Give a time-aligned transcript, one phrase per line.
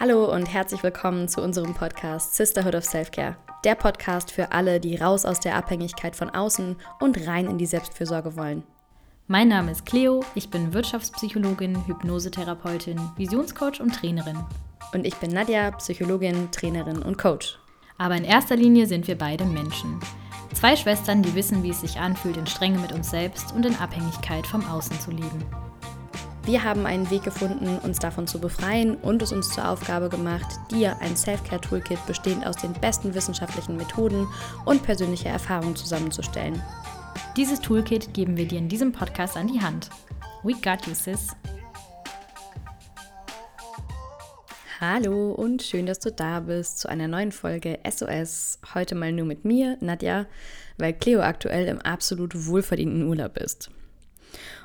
[0.00, 3.36] Hallo und herzlich willkommen zu unserem Podcast Sisterhood of Self-Care.
[3.62, 7.66] Der Podcast für alle, die raus aus der Abhängigkeit von außen und rein in die
[7.66, 8.64] Selbstfürsorge wollen.
[9.28, 14.38] Mein Name ist Cleo, ich bin Wirtschaftspsychologin, Hypnosetherapeutin, Visionscoach und Trainerin.
[14.92, 17.56] Und ich bin Nadja, Psychologin, Trainerin und Coach.
[17.96, 20.00] Aber in erster Linie sind wir beide Menschen.
[20.54, 23.76] Zwei Schwestern, die wissen, wie es sich anfühlt, in Strenge mit uns selbst und in
[23.76, 25.44] Abhängigkeit vom Außen zu leben.
[26.46, 30.44] Wir haben einen Weg gefunden, uns davon zu befreien und es uns zur Aufgabe gemacht,
[30.70, 34.28] dir ein Self-Care-Toolkit bestehend aus den besten wissenschaftlichen Methoden
[34.66, 36.62] und persönlicher Erfahrung zusammenzustellen.
[37.34, 39.88] Dieses Toolkit geben wir dir in diesem Podcast an die Hand.
[40.42, 41.28] We got you, sis.
[44.80, 48.58] Hallo und schön, dass du da bist zu einer neuen Folge SOS.
[48.74, 50.26] Heute mal nur mit mir, Nadja,
[50.76, 53.70] weil Cleo aktuell im absolut wohlverdienten Urlaub ist.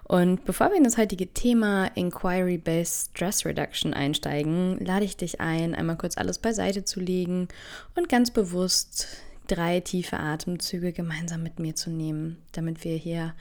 [0.09, 5.75] Und bevor wir in das heutige Thema Inquiry-Based Stress Reduction einsteigen, lade ich dich ein,
[5.75, 7.47] einmal kurz alles beiseite zu legen
[7.93, 9.05] und ganz bewusst
[9.45, 13.35] drei tiefe Atemzüge gemeinsam mit mir zu nehmen, damit wir hier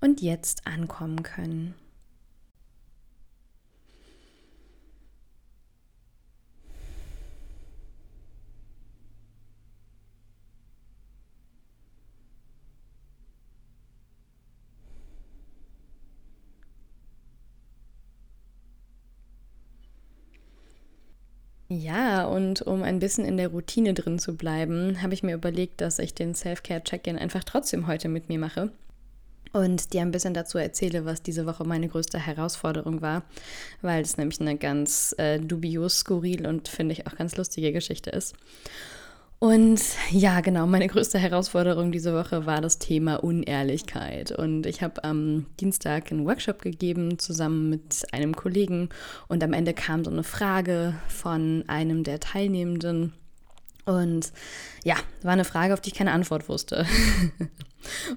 [0.00, 1.74] und jetzt ankommen können.
[21.78, 25.80] Ja, und um ein bisschen in der Routine drin zu bleiben, habe ich mir überlegt,
[25.80, 28.70] dass ich den Self-Care-Check-In einfach trotzdem heute mit mir mache
[29.54, 33.22] und dir ein bisschen dazu erzähle, was diese Woche meine größte Herausforderung war,
[33.80, 38.10] weil es nämlich eine ganz äh, dubios, skurril und finde ich auch ganz lustige Geschichte
[38.10, 38.34] ist.
[39.42, 44.30] Und ja, genau, meine größte Herausforderung diese Woche war das Thema Unehrlichkeit.
[44.30, 48.90] Und ich habe am Dienstag einen Workshop gegeben zusammen mit einem Kollegen
[49.26, 53.14] und am Ende kam so eine Frage von einem der Teilnehmenden.
[53.84, 54.32] Und
[54.84, 56.86] ja, war eine Frage, auf die ich keine Antwort wusste.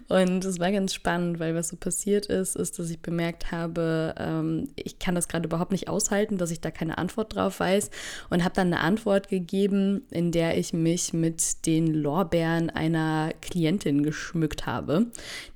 [0.07, 4.15] Und es war ganz spannend, weil was so passiert ist, ist, dass ich bemerkt habe,
[4.17, 7.89] ähm, ich kann das gerade überhaupt nicht aushalten, dass ich da keine Antwort drauf weiß
[8.29, 14.03] und habe dann eine Antwort gegeben, in der ich mich mit den Lorbeeren einer Klientin
[14.03, 15.07] geschmückt habe,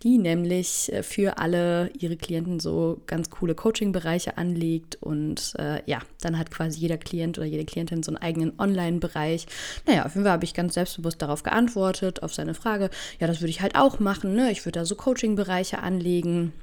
[0.03, 5.99] die nämlich äh, für alle ihre Klienten so ganz coole Coaching-Bereiche anlegt und äh, ja,
[6.21, 9.45] dann hat quasi jeder Klient oder jede Klientin so einen eigenen Online-Bereich.
[9.85, 12.89] Naja, auf jeden Fall habe ich ganz selbstbewusst darauf geantwortet, auf seine Frage,
[13.19, 14.33] ja, das würde ich halt auch machen.
[14.33, 14.51] Ne?
[14.51, 16.53] Ich würde da so Coaching-Bereiche anlegen.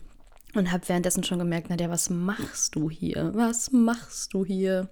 [0.54, 3.30] Und habe währenddessen schon gemerkt, Nadja, was machst du hier?
[3.34, 4.88] Was machst du hier?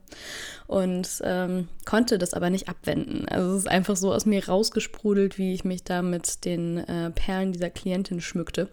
[0.67, 3.27] Und ähm, konnte das aber nicht abwenden.
[3.31, 7.11] Also es ist einfach so aus mir rausgesprudelt, wie ich mich da mit den äh,
[7.13, 8.69] Perlen dieser Klientin schmückte.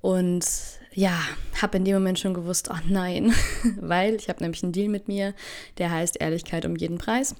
[0.00, 0.46] Und
[0.94, 1.18] ja,
[1.60, 3.34] habe in dem Moment schon gewusst, oh nein,
[3.80, 5.34] weil ich habe nämlich einen Deal mit mir,
[5.76, 7.34] der heißt Ehrlichkeit um jeden Preis.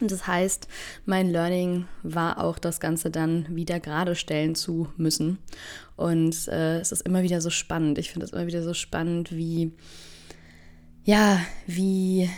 [0.00, 0.68] Und das heißt,
[1.06, 5.38] mein Learning war auch das Ganze dann wieder gerade stellen zu müssen.
[5.96, 7.98] Und äh, es ist immer wieder so spannend.
[7.98, 9.72] Ich finde es immer wieder so spannend, wie,
[11.04, 12.28] ja, wie,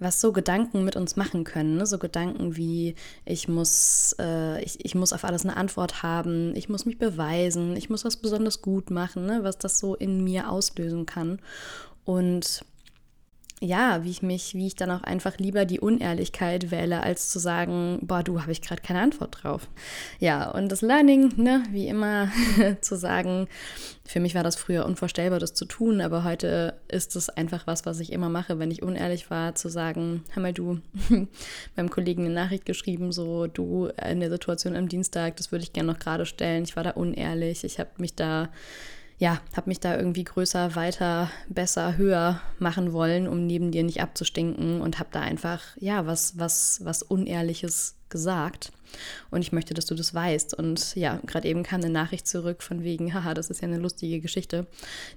[0.00, 1.76] was so Gedanken mit uns machen können.
[1.76, 1.86] Ne?
[1.86, 6.68] So Gedanken wie, ich muss, äh, ich, ich muss auf alles eine Antwort haben, ich
[6.68, 9.44] muss mich beweisen, ich muss was besonders gut machen, ne?
[9.44, 11.38] was das so in mir auslösen kann.
[12.04, 12.64] Und
[13.62, 17.38] ja, wie ich mich, wie ich dann auch einfach lieber die Unehrlichkeit wähle, als zu
[17.38, 19.68] sagen, boah, du habe ich gerade keine Antwort drauf.
[20.20, 22.30] Ja, und das Learning, ne, wie immer
[22.82, 23.48] zu sagen,
[24.04, 27.86] für mich war das früher unvorstellbar, das zu tun, aber heute ist es einfach was,
[27.86, 30.80] was ich immer mache, wenn ich unehrlich war, zu sagen, hör mal du,
[31.76, 35.72] meinem Kollegen eine Nachricht geschrieben, so, du in der Situation am Dienstag, das würde ich
[35.72, 38.50] gerne noch gerade stellen, ich war da unehrlich, ich habe mich da
[39.18, 44.02] ja, habe mich da irgendwie größer, weiter, besser, höher machen wollen, um neben dir nicht
[44.02, 48.72] abzustinken und habe da einfach, ja, was, was, was Unehrliches gesagt.
[49.30, 50.54] Und ich möchte, dass du das weißt.
[50.54, 53.78] Und ja, gerade eben kam eine Nachricht zurück von wegen, haha, das ist ja eine
[53.78, 54.66] lustige Geschichte.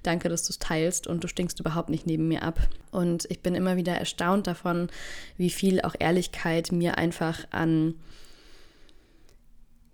[0.02, 2.60] Danke, dass du es teilst und du stinkst überhaupt nicht neben mir ab.
[2.92, 4.90] Und ich bin immer wieder erstaunt davon,
[5.38, 7.96] wie viel auch Ehrlichkeit mir einfach an,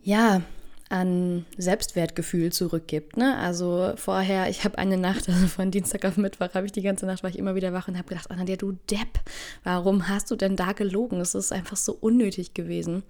[0.02, 0.44] ja,
[0.90, 3.18] an Selbstwertgefühl zurückgibt.
[3.18, 3.38] Ne?
[3.38, 7.06] Also vorher, ich habe eine Nacht, also von Dienstag auf Mittwoch, habe ich die ganze
[7.06, 9.20] Nacht, war ich immer wieder wach und habe gedacht, Anna, du Depp,
[9.64, 11.20] warum hast du denn da gelogen?
[11.20, 13.04] Es ist einfach so unnötig gewesen.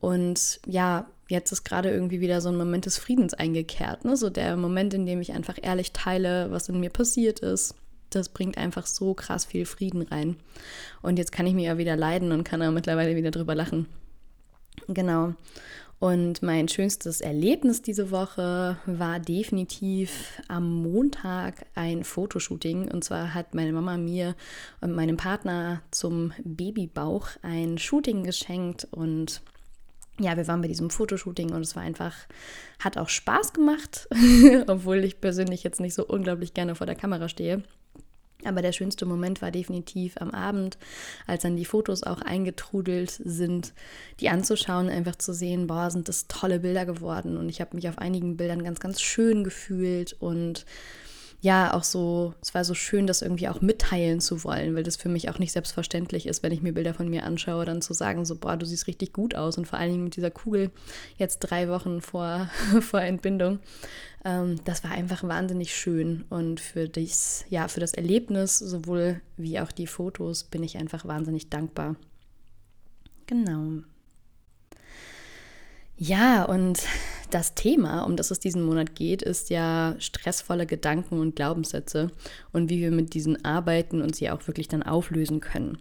[0.00, 4.04] Und ja, jetzt ist gerade irgendwie wieder so ein Moment des Friedens eingekehrt.
[4.04, 4.16] Ne?
[4.16, 7.74] So der Moment, in dem ich einfach ehrlich teile, was in mir passiert ist.
[8.10, 10.36] Das bringt einfach so krass viel Frieden rein.
[11.02, 13.86] Und jetzt kann ich mir ja wieder leiden und kann da mittlerweile wieder drüber lachen.
[14.86, 15.34] Genau.
[16.00, 22.90] Und mein schönstes Erlebnis diese Woche war definitiv am Montag ein Fotoshooting.
[22.90, 24.36] Und zwar hat meine Mama mir
[24.80, 29.42] und meinem Partner zum Babybauch ein Shooting geschenkt und
[30.20, 32.14] ja, wir waren bei diesem Fotoshooting und es war einfach,
[32.80, 34.08] hat auch Spaß gemacht,
[34.66, 37.62] obwohl ich persönlich jetzt nicht so unglaublich gerne vor der Kamera stehe.
[38.44, 40.78] Aber der schönste Moment war definitiv am Abend,
[41.26, 43.72] als dann die Fotos auch eingetrudelt sind,
[44.20, 47.36] die anzuschauen, einfach zu sehen, boah, sind das tolle Bilder geworden.
[47.36, 50.66] Und ich habe mich auf einigen Bildern ganz, ganz schön gefühlt und
[51.40, 54.96] ja, auch so, es war so schön, das irgendwie auch mitteilen zu wollen, weil das
[54.96, 57.94] für mich auch nicht selbstverständlich ist, wenn ich mir Bilder von mir anschaue, dann zu
[57.94, 60.72] sagen, so, boah, du siehst richtig gut aus und vor allen Dingen mit dieser Kugel
[61.16, 62.50] jetzt drei Wochen vor,
[62.80, 63.60] vor Entbindung.
[64.24, 69.60] Ähm, das war einfach wahnsinnig schön und für das, ja, für das Erlebnis sowohl wie
[69.60, 71.94] auch die Fotos bin ich einfach wahnsinnig dankbar.
[73.26, 73.82] Genau.
[75.96, 76.80] Ja, und
[77.30, 82.10] das Thema, um das es diesen Monat geht, ist ja stressvolle Gedanken und Glaubenssätze
[82.52, 85.78] und wie wir mit diesen arbeiten und sie auch wirklich dann auflösen können.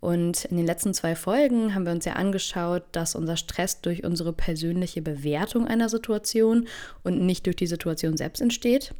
[0.00, 4.04] Und in den letzten zwei Folgen haben wir uns ja angeschaut, dass unser Stress durch
[4.04, 6.68] unsere persönliche Bewertung einer Situation
[7.02, 8.94] und nicht durch die Situation selbst entsteht.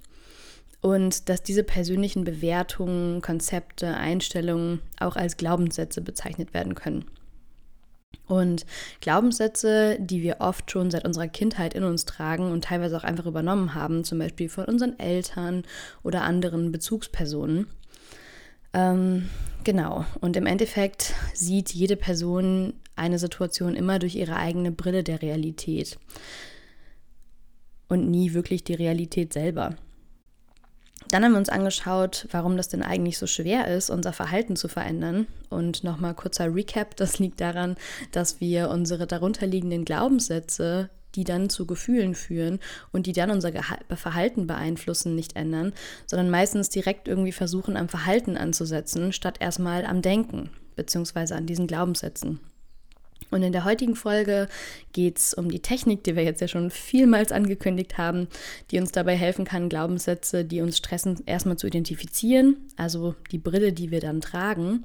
[0.80, 7.04] Und dass diese persönlichen Bewertungen, Konzepte, Einstellungen auch als Glaubenssätze bezeichnet werden können.
[8.28, 8.66] Und
[9.00, 13.26] Glaubenssätze, die wir oft schon seit unserer Kindheit in uns tragen und teilweise auch einfach
[13.26, 15.64] übernommen haben, zum Beispiel von unseren Eltern
[16.02, 17.66] oder anderen Bezugspersonen.
[18.74, 19.30] Ähm,
[19.64, 20.04] genau.
[20.20, 25.98] Und im Endeffekt sieht jede Person eine Situation immer durch ihre eigene Brille der Realität
[27.88, 29.76] und nie wirklich die Realität selber.
[31.10, 34.68] Dann haben wir uns angeschaut, warum das denn eigentlich so schwer ist, unser Verhalten zu
[34.68, 35.26] verändern.
[35.48, 37.76] Und nochmal kurzer Recap, das liegt daran,
[38.12, 42.58] dass wir unsere darunterliegenden Glaubenssätze, die dann zu Gefühlen führen
[42.92, 43.50] und die dann unser
[43.94, 45.72] Verhalten beeinflussen, nicht ändern,
[46.06, 51.32] sondern meistens direkt irgendwie versuchen, am Verhalten anzusetzen, statt erstmal am Denken bzw.
[51.34, 52.40] an diesen Glaubenssätzen.
[53.30, 54.48] Und in der heutigen Folge
[54.92, 58.28] geht es um die Technik, die wir jetzt ja schon vielmals angekündigt haben,
[58.70, 63.72] die uns dabei helfen kann, Glaubenssätze, die uns stressen, erstmal zu identifizieren, also die Brille,
[63.72, 64.84] die wir dann tragen,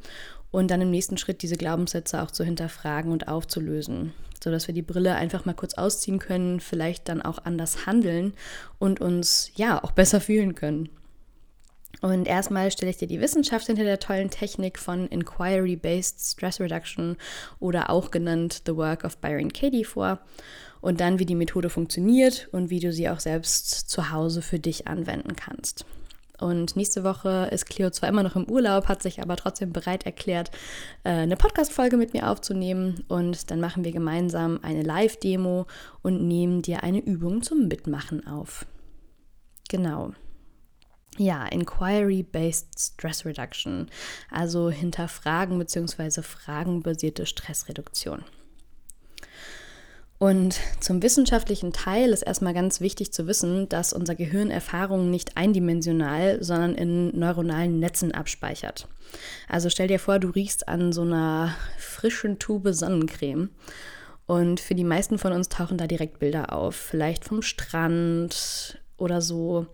[0.51, 4.13] und dann im nächsten Schritt diese Glaubenssätze auch zu hinterfragen und aufzulösen,
[4.44, 8.34] sodass wir die Brille einfach mal kurz ausziehen können, vielleicht dann auch anders handeln
[8.78, 10.89] und uns ja auch besser fühlen können.
[12.01, 17.16] Und erstmal stelle ich dir die Wissenschaft hinter der tollen Technik von Inquiry-Based Stress Reduction
[17.60, 20.19] oder auch genannt The Work of Byron Katie vor.
[20.81, 24.60] Und dann, wie die Methode funktioniert und wie du sie auch selbst zu Hause für
[24.60, 25.86] dich anwenden kannst.
[26.40, 30.06] Und nächste Woche ist Cleo zwar immer noch im Urlaub, hat sich aber trotzdem bereit
[30.06, 30.51] erklärt,
[31.06, 33.06] äh, eine Podcast-Folge mit mir aufzunehmen.
[33.07, 35.68] Und dann machen wir gemeinsam eine Live-Demo
[36.01, 38.66] und nehmen dir eine Übung zum Mitmachen auf.
[39.69, 40.12] Genau.
[41.18, 43.89] Ja, Inquiry-Based Stress Reduction,
[44.31, 46.24] also hinterfragen bzw.
[46.24, 48.24] fragenbasierte Stressreduktion.
[50.24, 55.36] Und zum wissenschaftlichen Teil ist erstmal ganz wichtig zu wissen, dass unser Gehirn Erfahrungen nicht
[55.36, 58.88] eindimensional, sondern in neuronalen Netzen abspeichert.
[59.50, 63.50] Also stell dir vor, du riechst an so einer frischen Tube Sonnencreme.
[64.25, 66.75] Und für die meisten von uns tauchen da direkt Bilder auf.
[66.75, 69.68] Vielleicht vom Strand oder so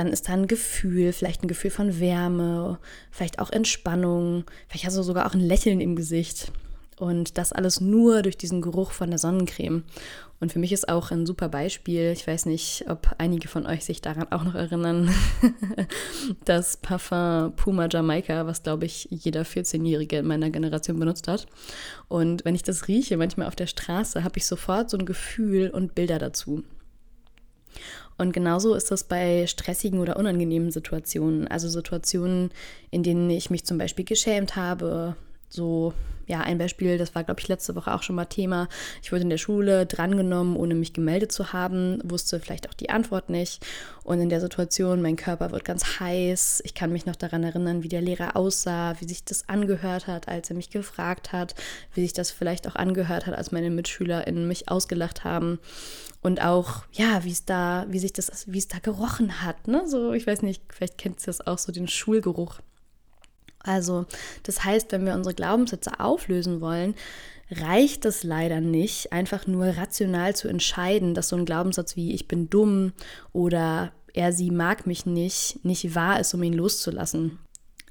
[0.00, 2.78] dann ist da ein Gefühl, vielleicht ein Gefühl von Wärme,
[3.10, 6.52] vielleicht auch Entspannung, vielleicht hast du sogar auch ein Lächeln im Gesicht.
[6.98, 9.84] Und das alles nur durch diesen Geruch von der Sonnencreme.
[10.38, 13.84] Und für mich ist auch ein super Beispiel, ich weiß nicht, ob einige von euch
[13.84, 15.10] sich daran auch noch erinnern,
[16.46, 21.46] das Parfum Puma Jamaica, was glaube ich jeder 14-Jährige in meiner Generation benutzt hat.
[22.08, 25.68] Und wenn ich das rieche, manchmal auf der Straße, habe ich sofort so ein Gefühl
[25.68, 26.64] und Bilder dazu.
[28.18, 31.48] Und genauso ist das bei stressigen oder unangenehmen Situationen.
[31.48, 32.50] Also Situationen,
[32.90, 35.16] in denen ich mich zum Beispiel geschämt habe.
[35.48, 35.94] So,
[36.30, 38.68] ja, ein Beispiel, das war, glaube ich, letzte Woche auch schon mal Thema.
[39.02, 42.90] Ich wurde in der Schule drangenommen, ohne mich gemeldet zu haben, wusste vielleicht auch die
[42.90, 43.66] Antwort nicht.
[44.04, 46.62] Und in der Situation, mein Körper wird ganz heiß.
[46.64, 50.28] Ich kann mich noch daran erinnern, wie der Lehrer aussah, wie sich das angehört hat,
[50.28, 51.56] als er mich gefragt hat,
[51.94, 55.58] wie sich das vielleicht auch angehört hat, als meine MitschülerInnen mich ausgelacht haben
[56.22, 59.86] und auch, ja, wie es da, wie sich das, wie es da gerochen hat, ne?
[59.86, 62.60] So, ich weiß nicht, vielleicht kennt ihr das auch so, den Schulgeruch.
[63.62, 64.06] Also,
[64.42, 66.94] das heißt, wenn wir unsere Glaubenssätze auflösen wollen,
[67.50, 72.28] reicht es leider nicht, einfach nur rational zu entscheiden, dass so ein Glaubenssatz wie ich
[72.28, 72.92] bin dumm
[73.32, 77.38] oder er, sie mag mich nicht, nicht wahr ist, um ihn loszulassen.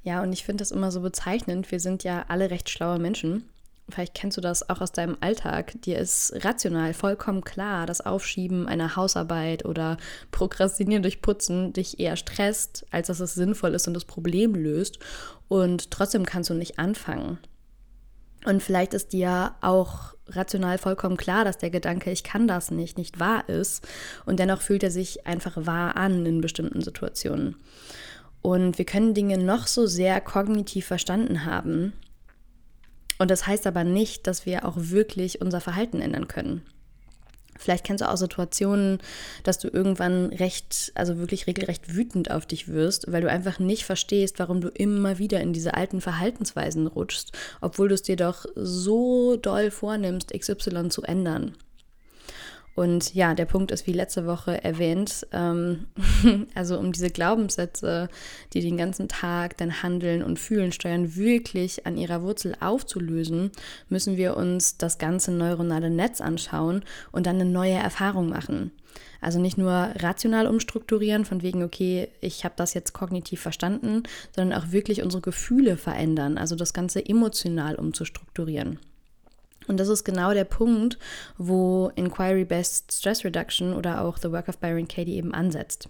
[0.02, 1.70] Ja, und ich finde das immer so bezeichnend.
[1.70, 3.44] Wir sind ja alle recht schlaue Menschen
[3.92, 8.66] vielleicht kennst du das auch aus deinem Alltag, dir ist rational vollkommen klar, dass Aufschieben
[8.66, 9.96] einer Hausarbeit oder
[10.30, 14.98] Prokrastinieren durch Putzen dich eher stresst, als dass es sinnvoll ist und das Problem löst.
[15.48, 17.38] Und trotzdem kannst du nicht anfangen.
[18.44, 22.96] Und vielleicht ist dir auch rational vollkommen klar, dass der Gedanke, ich kann das nicht,
[22.96, 23.86] nicht wahr ist.
[24.24, 27.56] Und dennoch fühlt er sich einfach wahr an in bestimmten Situationen.
[28.42, 31.92] Und wir können Dinge noch so sehr kognitiv verstanden haben.
[33.20, 36.62] Und das heißt aber nicht, dass wir auch wirklich unser Verhalten ändern können.
[37.58, 38.96] Vielleicht kennst du auch Situationen,
[39.42, 43.84] dass du irgendwann recht, also wirklich regelrecht wütend auf dich wirst, weil du einfach nicht
[43.84, 48.46] verstehst, warum du immer wieder in diese alten Verhaltensweisen rutschst, obwohl du es dir doch
[48.54, 51.54] so doll vornimmst, XY zu ändern.
[52.74, 55.86] Und ja, der Punkt ist, wie letzte Woche erwähnt, ähm,
[56.54, 58.08] also um diese Glaubenssätze,
[58.52, 63.50] die den ganzen Tag dein Handeln und Fühlen steuern, wirklich an ihrer Wurzel aufzulösen,
[63.88, 68.72] müssen wir uns das ganze neuronale Netz anschauen und dann eine neue Erfahrung machen.
[69.20, 74.58] Also nicht nur rational umstrukturieren, von wegen, okay, ich habe das jetzt kognitiv verstanden, sondern
[74.58, 78.78] auch wirklich unsere Gefühle verändern, also das Ganze emotional umzustrukturieren.
[79.70, 80.98] Und das ist genau der Punkt,
[81.38, 85.88] wo Inquiry-Based Stress Reduction oder auch The Work of Byron Katie eben ansetzt.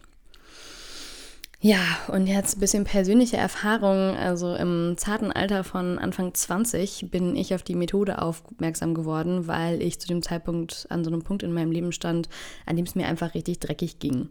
[1.62, 4.16] Ja, und jetzt ein bisschen persönliche Erfahrung.
[4.16, 9.80] Also im zarten Alter von Anfang 20 bin ich auf die Methode aufmerksam geworden, weil
[9.80, 12.28] ich zu dem Zeitpunkt an so einem Punkt in meinem Leben stand,
[12.66, 14.28] an dem es mir einfach richtig dreckig ging.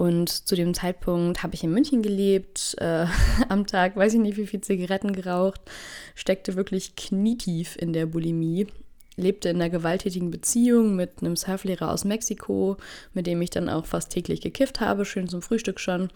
[0.00, 3.04] Und zu dem Zeitpunkt habe ich in München gelebt, äh,
[3.50, 5.60] am Tag weiß ich nicht, wie viel Zigaretten geraucht,
[6.14, 8.66] steckte wirklich knietief in der Bulimie,
[9.16, 12.78] lebte in einer gewalttätigen Beziehung mit einem Surflehrer aus Mexiko,
[13.12, 16.08] mit dem ich dann auch fast täglich gekifft habe, schön zum Frühstück schon,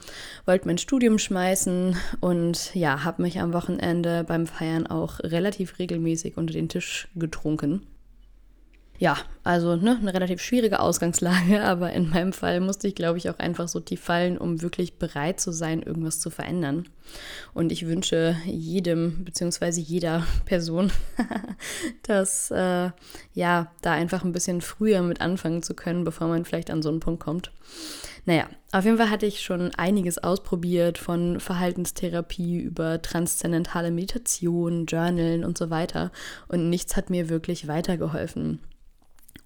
[0.46, 6.38] wollte mein Studium schmeißen und ja, habe mich am Wochenende beim Feiern auch relativ regelmäßig
[6.38, 7.82] unter den Tisch getrunken
[9.04, 13.28] ja, also ne, eine relativ schwierige Ausgangslage, aber in meinem Fall musste ich, glaube ich,
[13.28, 16.88] auch einfach so tief fallen, um wirklich bereit zu sein, irgendwas zu verändern.
[17.52, 19.78] Und ich wünsche jedem bzw.
[19.78, 20.90] jeder Person,
[22.02, 22.92] dass äh,
[23.34, 26.88] ja, da einfach ein bisschen früher mit anfangen zu können, bevor man vielleicht an so
[26.88, 27.52] einen Punkt kommt.
[28.24, 35.44] Naja, auf jeden Fall hatte ich schon einiges ausprobiert, von Verhaltenstherapie über transzendentale Meditation, Journalen
[35.44, 36.10] und so weiter.
[36.48, 38.60] Und nichts hat mir wirklich weitergeholfen.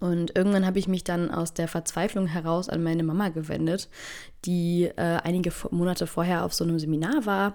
[0.00, 3.88] Und irgendwann habe ich mich dann aus der Verzweiflung heraus an meine Mama gewendet,
[4.44, 7.54] die äh, einige Monate vorher auf so einem Seminar war.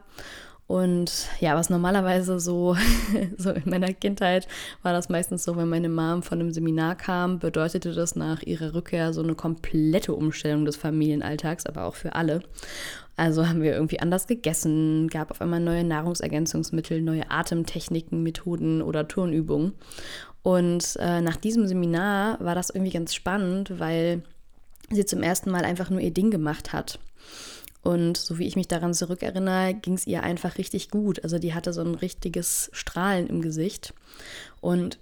[0.65, 2.75] Und ja, was normalerweise so,
[3.37, 4.47] so in meiner Kindheit
[4.81, 8.73] war das meistens so, wenn meine Mom von einem Seminar kam, bedeutete das nach ihrer
[8.73, 12.41] Rückkehr so eine komplette Umstellung des Familienalltags, aber auch für alle.
[13.15, 19.07] Also haben wir irgendwie anders gegessen, gab auf einmal neue Nahrungsergänzungsmittel, neue Atemtechniken, Methoden oder
[19.07, 19.73] Turnübungen.
[20.43, 24.23] Und äh, nach diesem Seminar war das irgendwie ganz spannend, weil
[24.91, 26.99] sie zum ersten Mal einfach nur ihr Ding gemacht hat.
[27.81, 31.23] Und so wie ich mich daran zurückerinnere, ging es ihr einfach richtig gut.
[31.23, 33.93] Also die hatte so ein richtiges Strahlen im Gesicht.
[34.61, 34.99] Und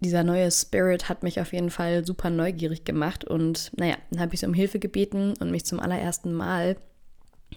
[0.00, 3.24] dieser neue Spirit hat mich auf jeden Fall super neugierig gemacht.
[3.24, 6.76] Und naja, dann habe ich sie um Hilfe gebeten und mich zum allerersten Mal,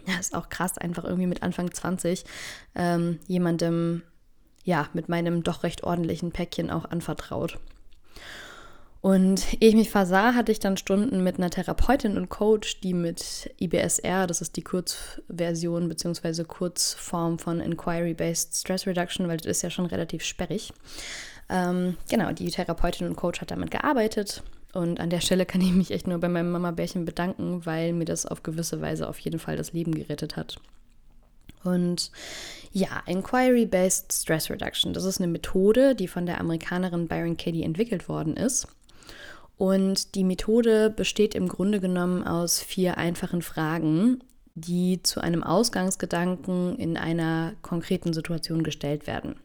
[0.07, 2.23] ja, ist auch krass, einfach irgendwie mit Anfang 20,
[2.75, 4.01] ähm, jemandem
[4.65, 7.57] ja, mit meinem doch recht ordentlichen Päckchen auch anvertraut.
[8.99, 12.95] Und ehe ich mich versah, hatte ich dann Stunden mit einer Therapeutin und Coach, die
[12.95, 16.43] mit IBSR, das ist die Kurzversion bzw.
[16.43, 20.73] Kurzform von Inquiry-Based Stress Reduction, weil das ist ja schon relativ sperrig.
[21.49, 24.41] Ähm, genau, die Therapeutin und Coach hat damit gearbeitet.
[24.73, 28.05] Und an der Stelle kann ich mich echt nur bei meinem Mama-Bärchen bedanken, weil mir
[28.05, 30.59] das auf gewisse Weise auf jeden Fall das Leben gerettet hat.
[31.65, 32.11] Und
[32.71, 38.07] ja, Inquiry-Based Stress Reduction, das ist eine Methode, die von der Amerikanerin Byron Katie entwickelt
[38.09, 38.67] worden ist.
[39.57, 44.19] Und die Methode besteht im Grunde genommen aus vier einfachen Fragen,
[44.53, 49.35] die zu einem Ausgangsgedanken in einer konkreten Situation gestellt werden.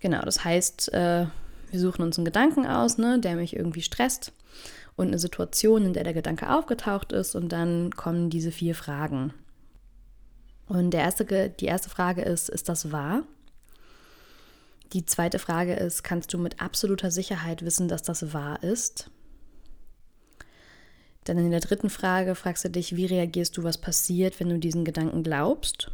[0.00, 1.26] Genau, das heißt, äh,
[1.70, 4.32] wir suchen uns einen Gedanken aus, ne, der mich irgendwie stresst
[4.96, 9.32] und eine Situation, in der der Gedanke aufgetaucht ist und dann kommen diese vier Fragen.
[10.72, 13.24] Und erste, die erste Frage ist, ist das wahr?
[14.94, 19.10] Die zweite Frage ist, kannst du mit absoluter Sicherheit wissen, dass das wahr ist?
[21.24, 24.58] Dann in der dritten Frage fragst du dich, wie reagierst du, was passiert, wenn du
[24.58, 25.90] diesen Gedanken glaubst?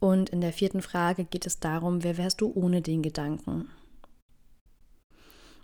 [0.00, 3.68] Und in der vierten Frage geht es darum, wer wärst du ohne den Gedanken?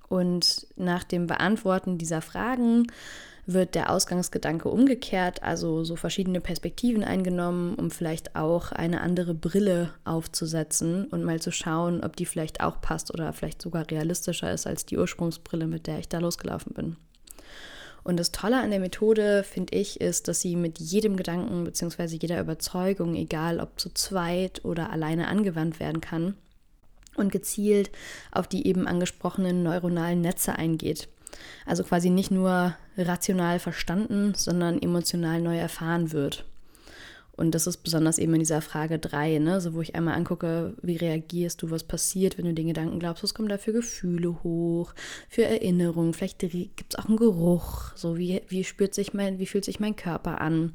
[0.06, 2.86] Und nach dem Beantworten dieser Fragen
[3.52, 9.90] wird der Ausgangsgedanke umgekehrt, also so verschiedene Perspektiven eingenommen, um vielleicht auch eine andere Brille
[10.04, 14.66] aufzusetzen und mal zu schauen, ob die vielleicht auch passt oder vielleicht sogar realistischer ist
[14.66, 16.96] als die Ursprungsbrille, mit der ich da losgelaufen bin.
[18.02, 22.16] Und das Tolle an der Methode, finde ich, ist, dass sie mit jedem Gedanken bzw.
[22.16, 26.34] jeder Überzeugung, egal ob zu zweit oder alleine angewandt werden kann
[27.16, 27.90] und gezielt
[28.32, 31.08] auf die eben angesprochenen neuronalen Netze eingeht.
[31.66, 36.44] Also quasi nicht nur rational verstanden, sondern emotional neu erfahren wird.
[37.40, 39.62] Und das ist besonders eben in dieser Frage 3, ne?
[39.62, 43.22] so wo ich einmal angucke, wie reagierst du, was passiert, wenn du den Gedanken glaubst,
[43.22, 44.92] was kommen da für Gefühle hoch,
[45.30, 49.46] für Erinnerungen, vielleicht gibt es auch einen Geruch, so wie, wie spürt sich mein, wie
[49.46, 50.74] fühlt sich mein Körper an.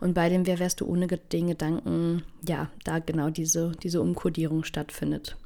[0.00, 4.64] Und bei dem Wer wärst du ohne den Gedanken, ja, da genau diese, diese Umkodierung
[4.64, 5.36] stattfindet.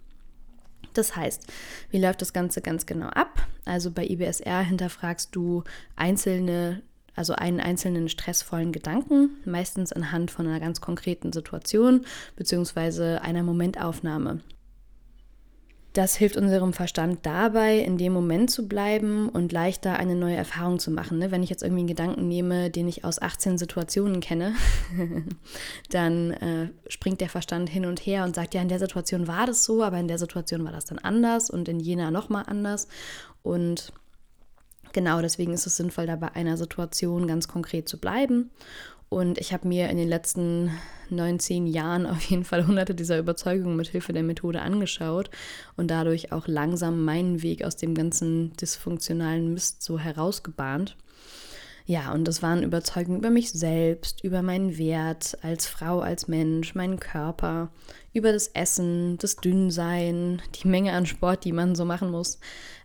[0.95, 1.47] Das heißt,
[1.91, 3.47] wie läuft das Ganze ganz genau ab?
[3.65, 5.65] Also bei IBSR hinterfragst du
[5.97, 6.83] einzelne,
[7.15, 13.19] also einen einzelnen stressvollen Gedanken, meistens anhand von einer ganz konkreten Situation bzw.
[13.19, 14.41] einer Momentaufnahme.
[15.95, 20.81] Das hilft unserem Verstand dabei, in dem Moment zu bleiben und leichter eine neue Erfahrung
[20.81, 21.19] zu machen.
[21.19, 21.31] Ne?
[21.31, 24.55] Wenn ich jetzt irgendwie einen Gedanken nehme, den ich aus 18 Situationen kenne,
[25.91, 29.47] dann äh, springt der Verstand hin und her und sagt, ja, in der Situation war
[29.47, 32.89] das so, aber in der Situation war das dann anders und in jener nochmal anders.
[33.45, 33.93] Und
[34.93, 38.51] genau deswegen ist es sinnvoll, da bei einer Situation ganz konkret zu bleiben
[39.15, 40.73] und ich habe mir in den letzten
[41.09, 45.31] 19 Jahren auf jeden Fall hunderte dieser Überzeugungen mit Hilfe der Methode angeschaut
[45.77, 50.97] und dadurch auch langsam meinen Weg aus dem ganzen dysfunktionalen Mist so herausgebahnt.
[51.87, 56.75] Ja, und das waren Überzeugungen über mich selbst, über meinen Wert als Frau, als Mensch,
[56.75, 57.71] meinen Körper,
[58.15, 62.39] über das Essen, das Dünnsein, die Menge an Sport, die man so machen muss,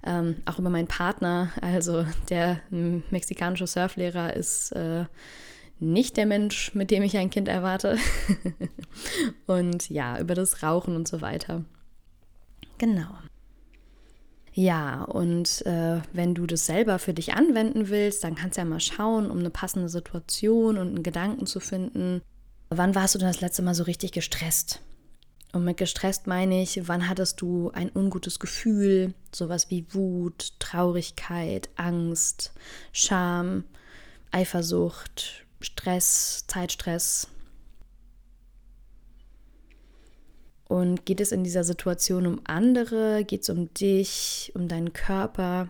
[0.05, 1.49] ähm, auch über meinen Partner.
[1.61, 5.05] Also der mexikanische Surflehrer ist äh,
[5.79, 7.97] nicht der Mensch, mit dem ich ein Kind erwarte.
[9.47, 11.63] und ja, über das Rauchen und so weiter.
[12.77, 13.09] Genau.
[14.53, 18.65] Ja, und äh, wenn du das selber für dich anwenden willst, dann kannst du ja
[18.65, 22.21] mal schauen, um eine passende Situation und einen Gedanken zu finden.
[22.69, 24.81] Wann warst du denn das letzte Mal so richtig gestresst?
[25.51, 31.69] Und mit gestresst meine ich, wann hattest du ein ungutes Gefühl, sowas wie Wut, Traurigkeit,
[31.75, 32.53] Angst,
[32.91, 33.63] Scham,
[34.31, 37.27] Eifersucht, Stress, Zeitstress.
[40.69, 43.25] Und geht es in dieser Situation um andere?
[43.25, 45.69] Geht es um dich, um deinen Körper?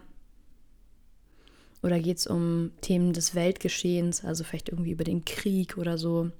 [1.81, 6.31] Oder geht es um Themen des Weltgeschehens, also vielleicht irgendwie über den Krieg oder so?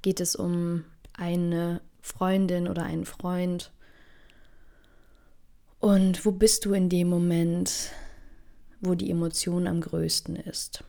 [0.00, 3.70] Geht es um eine Freundin oder einen Freund?
[5.78, 7.90] Und wo bist du in dem Moment,
[8.80, 10.82] wo die Emotion am größten ist?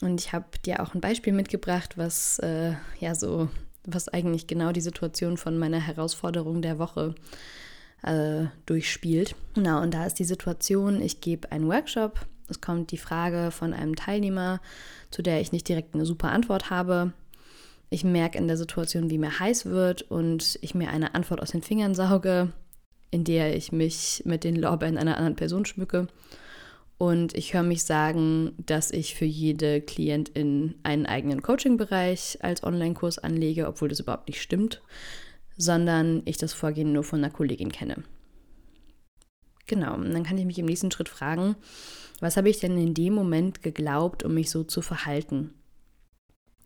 [0.00, 3.48] Und ich habe dir auch ein Beispiel mitgebracht, was äh, ja so,
[3.84, 7.14] was eigentlich genau die Situation von meiner Herausforderung der Woche
[8.02, 9.34] äh, durchspielt.
[9.54, 13.72] Genau, und da ist die Situation, ich gebe einen Workshop, es kommt die Frage von
[13.72, 14.60] einem Teilnehmer,
[15.10, 17.12] zu der ich nicht direkt eine super Antwort habe.
[17.90, 21.50] Ich merke in der Situation, wie mir heiß wird und ich mir eine Antwort aus
[21.50, 22.52] den Fingern sauge,
[23.10, 26.08] in der ich mich mit den Lorbeeren einer anderen Person schmücke.
[27.00, 33.18] Und ich höre mich sagen, dass ich für jede Klientin einen eigenen Coaching-Bereich als Online-Kurs
[33.18, 34.82] anlege, obwohl das überhaupt nicht stimmt,
[35.56, 38.04] sondern ich das Vorgehen nur von einer Kollegin kenne.
[39.66, 41.56] Genau, und dann kann ich mich im nächsten Schritt fragen,
[42.20, 45.54] was habe ich denn in dem Moment geglaubt, um mich so zu verhalten?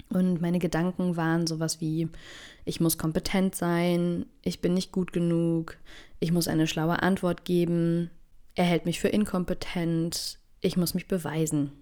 [0.09, 2.09] Und meine Gedanken waren sowas wie,
[2.65, 5.77] ich muss kompetent sein, ich bin nicht gut genug,
[6.19, 8.11] ich muss eine schlaue Antwort geben,
[8.55, 11.73] er hält mich für inkompetent, ich muss mich beweisen.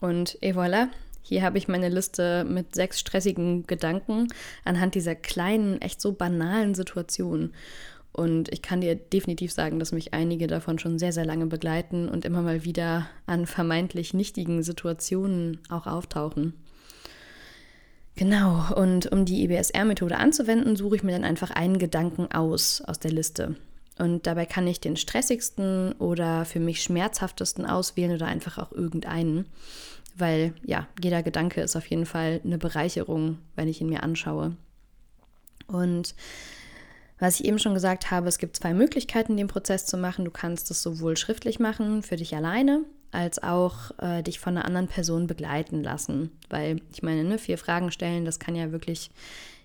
[0.00, 0.88] Und et voilà,
[1.22, 4.28] hier habe ich meine Liste mit sechs stressigen Gedanken
[4.64, 7.54] anhand dieser kleinen, echt so banalen Situationen.
[8.10, 12.08] Und ich kann dir definitiv sagen, dass mich einige davon schon sehr, sehr lange begleiten
[12.08, 16.52] und immer mal wieder an vermeintlich nichtigen Situationen auch auftauchen.
[18.14, 22.98] Genau, und um die EBSR-Methode anzuwenden, suche ich mir dann einfach einen Gedanken aus aus
[22.98, 23.56] der Liste.
[23.98, 29.46] Und dabei kann ich den stressigsten oder für mich schmerzhaftesten auswählen oder einfach auch irgendeinen.
[30.16, 34.56] Weil ja, jeder Gedanke ist auf jeden Fall eine Bereicherung, wenn ich ihn mir anschaue.
[35.66, 36.14] Und
[37.18, 40.24] was ich eben schon gesagt habe, es gibt zwei Möglichkeiten, den Prozess zu machen.
[40.24, 44.66] Du kannst es sowohl schriftlich machen für dich alleine, als auch äh, dich von einer
[44.66, 46.32] anderen Person begleiten lassen.
[46.50, 49.10] Weil ich meine, ne, vier Fragen stellen, das kann ja wirklich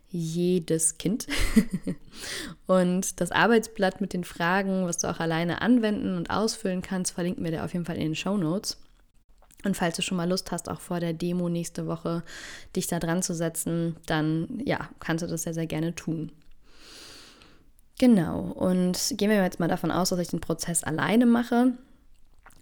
[0.10, 1.28] jedes Kind.
[2.68, 7.44] und das Arbeitsblatt mit den Fragen, was du auch alleine anwenden und ausfüllen kannst, verlinken
[7.44, 8.78] wir dir auf jeden Fall in den Show Notes.
[9.64, 12.24] Und falls du schon mal Lust hast, auch vor der Demo nächste Woche
[12.76, 16.32] dich da dran zu setzen, dann ja, kannst du das sehr, sehr gerne tun.
[18.00, 21.74] Genau, und gehen wir jetzt mal davon aus, dass ich den Prozess alleine mache,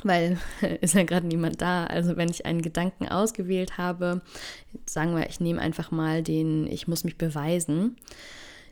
[0.03, 0.37] weil
[0.81, 1.85] ist ja gerade niemand da.
[1.85, 4.21] Also wenn ich einen Gedanken ausgewählt habe,
[4.85, 7.97] sagen wir, ich nehme einfach mal den, ich muss mich beweisen,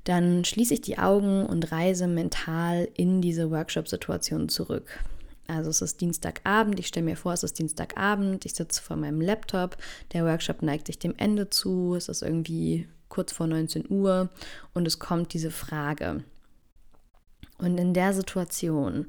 [0.03, 4.99] dann schließe ich die Augen und reise mental in diese Workshop-Situation zurück.
[5.47, 9.21] Also es ist Dienstagabend, ich stelle mir vor, es ist Dienstagabend, ich sitze vor meinem
[9.21, 9.77] Laptop,
[10.13, 14.29] der Workshop neigt sich dem Ende zu, es ist irgendwie kurz vor 19 Uhr
[14.73, 16.23] und es kommt diese Frage.
[17.57, 19.07] Und in der Situation,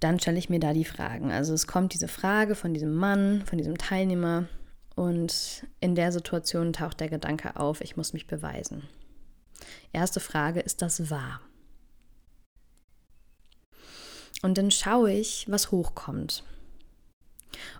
[0.00, 1.32] dann stelle ich mir da die Fragen.
[1.32, 4.46] Also es kommt diese Frage von diesem Mann, von diesem Teilnehmer
[4.94, 8.82] und in der Situation taucht der Gedanke auf, ich muss mich beweisen.
[9.92, 11.40] Erste Frage, ist das wahr?
[14.42, 16.44] Und dann schaue ich, was hochkommt.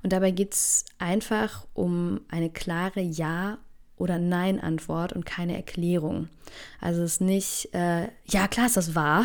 [0.03, 3.59] Und dabei geht es einfach um eine klare Ja-
[3.99, 6.29] oder Nein-Antwort und keine Erklärung.
[6.81, 9.25] Also es ist nicht, äh, ja klar ist das wahr,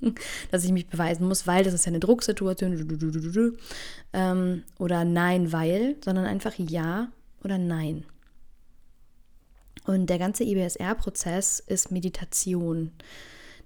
[0.50, 2.72] dass ich mich beweisen muss, weil das ist ja eine Drucksituation
[4.12, 7.08] ähm, oder Nein, weil, sondern einfach Ja
[7.42, 8.04] oder Nein.
[9.86, 12.92] Und der ganze IBSR-Prozess ist Meditation.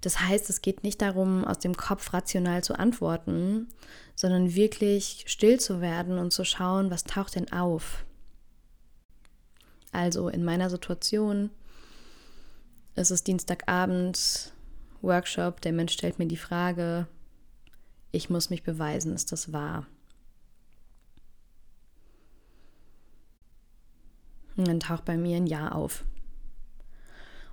[0.01, 3.69] Das heißt, es geht nicht darum, aus dem Kopf rational zu antworten,
[4.15, 8.05] sondern wirklich still zu werden und zu schauen, was taucht denn auf.
[9.93, 11.51] Also in meiner Situation
[12.95, 14.53] ist es Dienstagabend,
[15.01, 17.07] Workshop, der Mensch stellt mir die Frage,
[18.11, 19.87] ich muss mich beweisen, ist das wahr?
[24.57, 26.05] Und dann taucht bei mir ein Ja auf.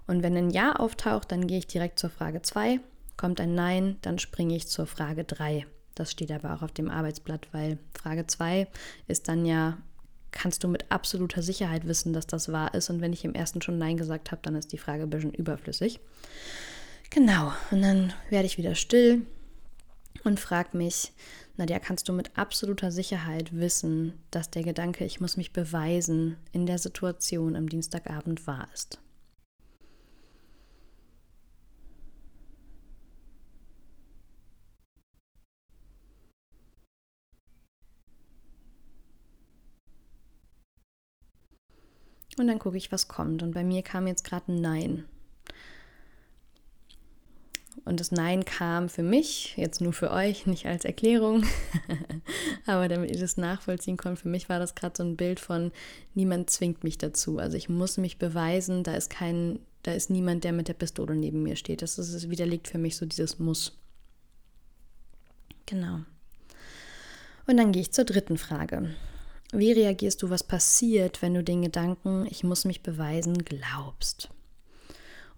[0.07, 2.79] Und wenn ein Ja auftaucht, dann gehe ich direkt zur Frage 2.
[3.15, 5.67] Kommt ein Nein, dann springe ich zur Frage 3.
[5.93, 8.67] Das steht aber auch auf dem Arbeitsblatt, weil Frage 2
[9.07, 9.77] ist dann ja,
[10.35, 12.91] kannst du mit absoluter Sicherheit wissen, dass das wahr ist.
[12.91, 15.33] Und wenn ich im ersten schon Nein gesagt habe, dann ist die Frage ein bisschen
[15.33, 15.99] überflüssig.
[17.09, 19.25] Genau, und dann werde ich wieder still
[20.23, 21.13] und frage mich,
[21.57, 26.65] Nadja, kannst du mit absoluter Sicherheit wissen, dass der Gedanke, ich muss mich beweisen, in
[26.65, 28.99] der Situation am Dienstagabend wahr ist?
[42.37, 43.43] Und dann gucke ich, was kommt.
[43.43, 45.05] Und bei mir kam jetzt gerade ein Nein.
[47.85, 51.43] Und das Nein kam für mich, jetzt nur für euch, nicht als Erklärung,
[52.65, 55.71] aber damit ihr das nachvollziehen könnt, für mich war das gerade so ein Bild von,
[56.15, 57.37] niemand zwingt mich dazu.
[57.37, 61.15] Also ich muss mich beweisen, da ist kein, da ist niemand, der mit der Pistole
[61.15, 61.83] neben mir steht.
[61.83, 63.77] Das, ist, widerlegt für mich so dieses Muss.
[65.67, 65.99] Genau.
[67.45, 68.95] Und dann gehe ich zur dritten Frage.
[69.57, 74.29] Wie reagierst du, was passiert, wenn du den Gedanken, ich muss mich beweisen, glaubst?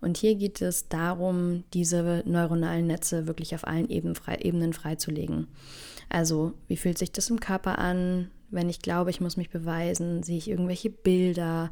[0.02, 5.48] Und hier geht es darum, diese neuronalen Netze wirklich auf allen Ebenen, frei, Ebenen freizulegen.
[6.10, 8.32] Also, wie fühlt sich das im Körper an?
[8.50, 11.70] Wenn ich glaube, ich muss mich beweisen, sehe ich irgendwelche Bilder?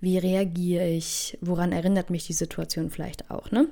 [0.00, 1.38] Wie reagiere ich?
[1.40, 3.50] Woran erinnert mich die Situation vielleicht auch?
[3.50, 3.68] Ne?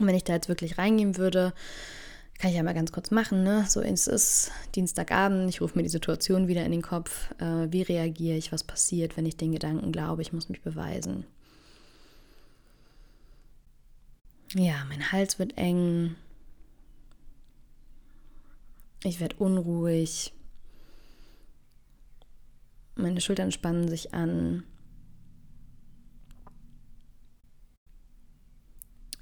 [0.00, 1.52] Und wenn ich da jetzt wirklich reingehen würde,
[2.38, 3.64] kann ich ja mal ganz kurz machen, ne?
[3.68, 7.30] So, es ist Dienstagabend, ich rufe mir die Situation wieder in den Kopf.
[7.38, 11.24] Äh, wie reagiere ich, was passiert, wenn ich den Gedanken glaube, ich muss mich beweisen?
[14.54, 16.14] Ja, mein Hals wird eng.
[19.02, 20.32] Ich werde unruhig.
[22.96, 24.62] Meine Schultern spannen sich an.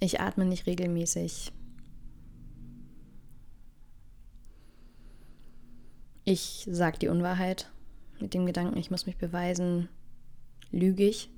[0.00, 1.52] Ich atme nicht regelmäßig.
[6.24, 7.70] Ich sage die Unwahrheit
[8.18, 9.90] mit dem Gedanken, ich muss mich beweisen,
[10.70, 11.28] lüge ich.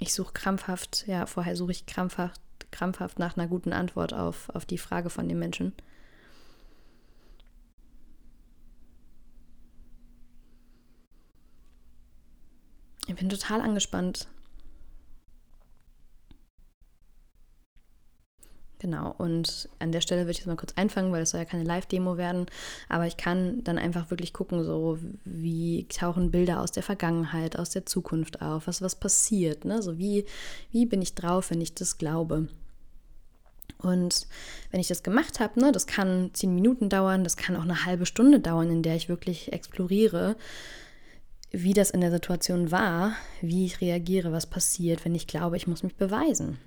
[0.00, 2.40] Ich suche krampfhaft, ja, vorher suche ich krampfhaft,
[2.72, 5.72] krampfhaft nach einer guten Antwort auf, auf die Frage von dem Menschen.
[13.06, 14.26] Ich bin total angespannt.
[18.84, 21.46] Genau, und an der Stelle würde ich jetzt mal kurz einfangen, weil es soll ja
[21.46, 22.44] keine Live-Demo werden,
[22.90, 27.70] aber ich kann dann einfach wirklich gucken, so wie tauchen Bilder aus der Vergangenheit, aus
[27.70, 29.80] der Zukunft auf, was, was passiert, ne?
[29.80, 30.26] So wie,
[30.70, 32.48] wie bin ich drauf, wenn ich das glaube.
[33.78, 34.26] Und
[34.70, 37.86] wenn ich das gemacht habe, ne, das kann zehn Minuten dauern, das kann auch eine
[37.86, 40.36] halbe Stunde dauern, in der ich wirklich exploriere,
[41.52, 45.66] wie das in der Situation war, wie ich reagiere, was passiert, wenn ich glaube, ich
[45.66, 46.58] muss mich beweisen.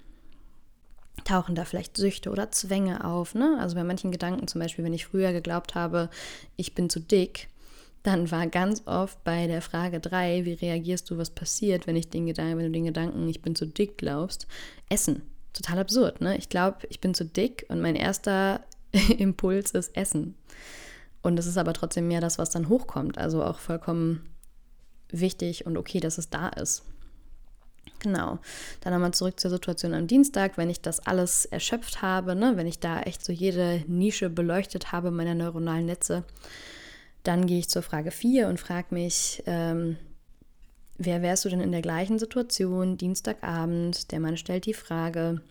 [1.26, 3.36] Tauchen da vielleicht Süchte oder Zwänge auf?
[3.36, 3.58] Ne?
[3.60, 6.10] Also bei manchen Gedanken, zum Beispiel, wenn ich früher geglaubt habe,
[6.56, 7.50] ich bin zu dick,
[8.04, 12.10] dann war ganz oft bei der Frage 3, wie reagierst du, was passiert, wenn ich
[12.10, 14.48] den Gedanken, wenn du den Gedanken, ich bin zu dick glaubst,
[14.90, 15.24] Essen.
[15.54, 16.38] Total absurd, ne?
[16.38, 18.62] Ich glaube, ich bin zu dick und mein erster
[19.18, 20.36] Impuls ist Essen.
[21.22, 23.18] Und es ist aber trotzdem mehr das, was dann hochkommt.
[23.18, 24.30] Also auch vollkommen
[25.10, 26.84] wichtig und okay, dass es da ist.
[28.00, 28.40] Genau.
[28.82, 32.68] Dann nochmal zurück zur Situation am Dienstag, wenn ich das alles erschöpft habe, ne, wenn
[32.68, 36.24] ich da echt so jede Nische beleuchtet habe meiner neuronalen Netze,
[37.24, 39.98] dann gehe ich zur Frage 4 und frage mich, ähm,
[40.98, 45.42] wer wärst du denn in der gleichen Situation, Dienstagabend, der Mann stellt die Frage,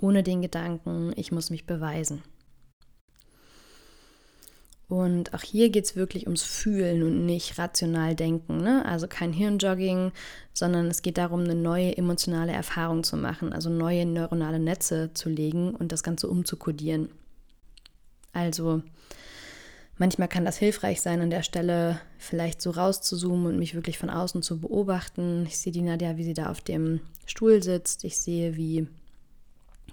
[0.00, 2.22] ohne den Gedanken, ich muss mich beweisen.
[4.92, 8.58] Und auch hier geht es wirklich ums Fühlen und nicht rational denken.
[8.58, 8.84] Ne?
[8.84, 10.12] Also kein Hirnjogging,
[10.52, 15.30] sondern es geht darum, eine neue emotionale Erfahrung zu machen, also neue neuronale Netze zu
[15.30, 17.08] legen und das Ganze umzukodieren.
[18.34, 18.82] Also
[19.96, 24.10] manchmal kann das hilfreich sein, an der Stelle vielleicht so rauszuzoomen und mich wirklich von
[24.10, 25.46] außen zu beobachten.
[25.46, 28.04] Ich sehe die Nadja, wie sie da auf dem Stuhl sitzt.
[28.04, 28.88] Ich sehe, wie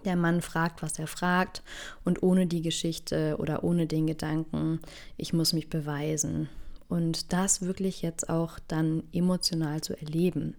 [0.05, 1.63] der Mann fragt, was er fragt
[2.03, 4.79] und ohne die Geschichte oder ohne den Gedanken,
[5.17, 6.49] ich muss mich beweisen.
[6.87, 10.55] Und das wirklich jetzt auch dann emotional zu erleben.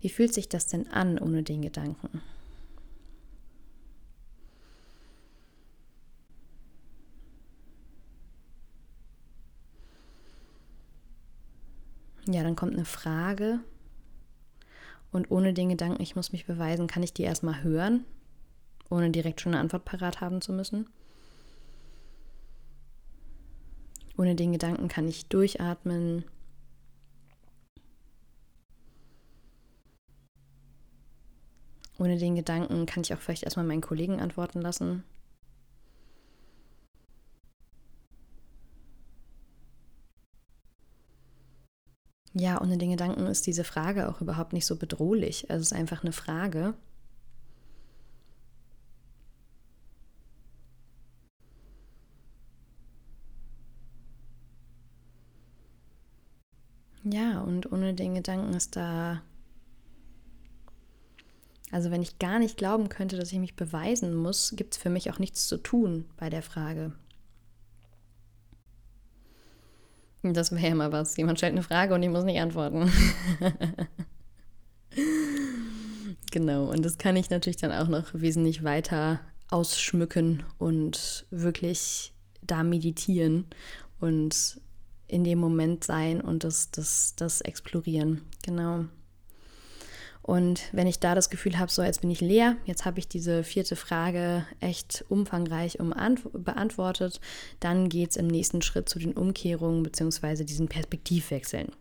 [0.00, 2.20] Wie fühlt sich das denn an ohne den Gedanken?
[12.26, 13.60] Ja, dann kommt eine Frage.
[15.10, 18.04] Und ohne den Gedanken, ich muss mich beweisen, kann ich die erstmal hören
[18.90, 20.88] ohne direkt schon eine Antwort parat haben zu müssen.
[24.18, 26.24] Ohne den Gedanken kann ich durchatmen.
[31.98, 35.04] Ohne den Gedanken kann ich auch vielleicht erstmal meinen Kollegen antworten lassen.
[42.32, 45.50] Ja, ohne den Gedanken ist diese Frage auch überhaupt nicht so bedrohlich.
[45.50, 46.74] Also es ist einfach eine Frage.
[57.12, 59.22] Ja, und ohne den Gedanken ist da.
[61.72, 64.90] Also wenn ich gar nicht glauben könnte, dass ich mich beweisen muss, gibt es für
[64.90, 66.92] mich auch nichts zu tun bei der Frage.
[70.22, 71.16] Das wäre ja mal was.
[71.16, 72.92] Jemand stellt eine Frage und ich muss nicht antworten.
[76.30, 82.62] genau, und das kann ich natürlich dann auch noch wesentlich weiter ausschmücken und wirklich da
[82.62, 83.46] meditieren
[84.00, 84.60] und
[85.10, 88.22] in dem Moment sein und das, das, das explorieren.
[88.42, 88.84] Genau.
[90.22, 93.08] Und wenn ich da das Gefühl habe, so jetzt bin ich leer, jetzt habe ich
[93.08, 95.92] diese vierte Frage echt umfangreich um
[96.32, 97.20] beantwortet,
[97.58, 100.44] dann geht es im nächsten Schritt zu den Umkehrungen bzw.
[100.44, 101.72] diesen Perspektivwechseln.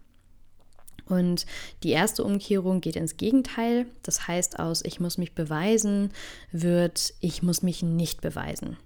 [1.06, 1.46] Und
[1.84, 3.88] die erste Umkehrung geht ins Gegenteil.
[4.04, 6.12] Das heißt aus ich muss mich beweisen
[6.52, 8.78] wird ich muss mich nicht beweisen.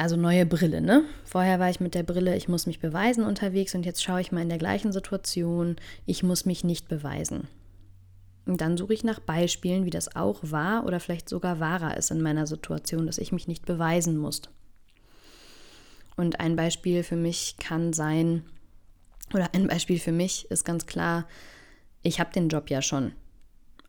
[0.00, 1.04] Also neue Brille, ne?
[1.24, 4.32] Vorher war ich mit der Brille, ich muss mich beweisen unterwegs und jetzt schaue ich
[4.32, 7.48] mal in der gleichen Situation, ich muss mich nicht beweisen.
[8.46, 12.10] Und dann suche ich nach Beispielen, wie das auch war oder vielleicht sogar wahrer ist
[12.10, 14.40] in meiner Situation, dass ich mich nicht beweisen muss.
[16.16, 18.42] Und ein Beispiel für mich kann sein,
[19.34, 21.28] oder ein Beispiel für mich ist ganz klar,
[22.02, 23.12] ich habe den Job ja schon.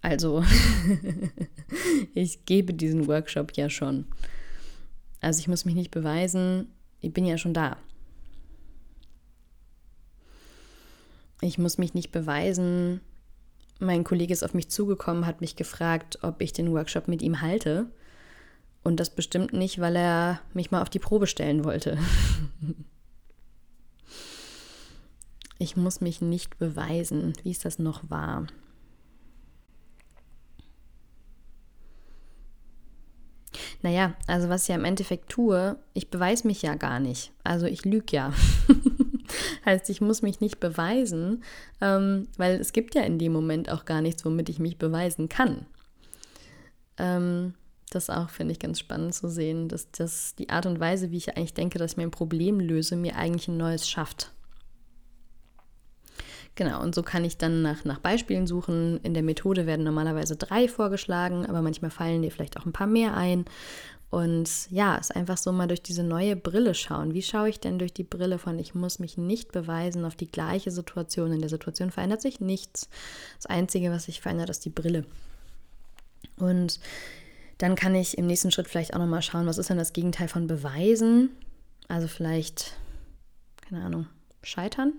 [0.02, 0.44] Also
[2.14, 4.08] ich gebe diesen Workshop ja schon.
[5.22, 6.68] Also ich muss mich nicht beweisen,
[7.00, 7.78] ich bin ja schon da.
[11.42, 13.02] Ich muss mich nicht beweisen.
[13.80, 17.42] Mein Kollege ist auf mich zugekommen, hat mich gefragt, ob ich den Workshop mit ihm
[17.42, 17.88] halte.
[18.84, 21.98] Und das bestimmt nicht, weil er mich mal auf die Probe stellen wollte.
[25.60, 28.48] ich muss mich nicht beweisen, wie es das noch war.
[33.84, 37.32] Naja, also was ich ja im Endeffekt tue, ich beweise mich ja gar nicht.
[37.44, 38.34] Also ich lüge ja.
[39.66, 41.44] heißt, ich muss mich nicht beweisen,
[41.80, 45.30] ähm, weil es gibt ja in dem Moment auch gar nichts, womit ich mich beweisen
[45.30, 45.66] kann.
[46.98, 47.54] Ähm,
[47.90, 51.18] das auch finde ich ganz spannend zu sehen, dass das die Art und Weise, wie
[51.18, 54.32] ich eigentlich denke, dass ich mein Problem löse, mir eigentlich ein neues schafft.
[56.62, 59.00] Genau, und so kann ich dann nach, nach Beispielen suchen.
[59.02, 62.86] In der Methode werden normalerweise drei vorgeschlagen, aber manchmal fallen dir vielleicht auch ein paar
[62.86, 63.46] mehr ein.
[64.12, 67.16] Und ja, es einfach so mal durch diese neue Brille schauen.
[67.16, 70.30] Wie schaue ich denn durch die Brille von ich muss mich nicht beweisen auf die
[70.30, 71.32] gleiche Situation?
[71.32, 72.90] In der Situation verändert sich nichts.
[73.38, 75.04] Das Einzige, was sich verändert, ist die Brille.
[76.38, 76.80] Und
[77.58, 80.28] dann kann ich im nächsten Schritt vielleicht auch nochmal schauen, was ist denn das Gegenteil
[80.28, 81.32] von beweisen?
[81.88, 82.74] Also vielleicht,
[83.68, 84.06] keine Ahnung,
[84.44, 84.94] scheitern.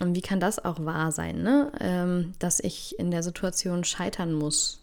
[0.00, 1.72] Und wie kann das auch wahr sein, ne?
[1.80, 4.80] Ähm, dass ich in der Situation scheitern muss?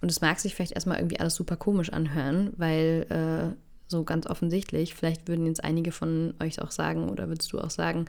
[0.00, 3.56] Und es mag sich vielleicht erstmal irgendwie alles super komisch anhören, weil äh,
[3.88, 7.70] so ganz offensichtlich, vielleicht würden jetzt einige von euch auch sagen oder würdest du auch
[7.70, 8.06] sagen,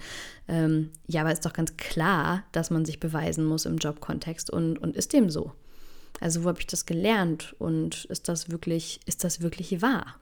[0.48, 4.78] ähm, ja, aber ist doch ganz klar, dass man sich beweisen muss im Jobkontext und,
[4.80, 5.54] und ist dem so.
[6.20, 10.16] Also wo habe ich das gelernt und ist das wirklich, ist das wirklich wahr?